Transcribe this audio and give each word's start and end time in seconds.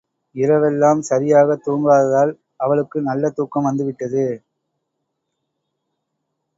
இரவெல்லாம் 0.35 0.99
சரியாகத் 0.99 1.63
தூங்காததால் 1.67 2.31
அவளுக்கு 2.57 3.01
நல்ல 3.01 3.29
தூக்கம் 3.29 3.63
வந்துவிட்டது. 3.63 4.25